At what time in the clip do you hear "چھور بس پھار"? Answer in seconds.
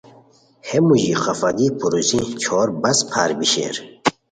2.41-3.29